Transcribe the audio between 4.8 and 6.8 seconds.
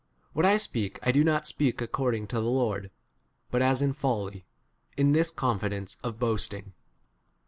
in this 1S confidence of boasting.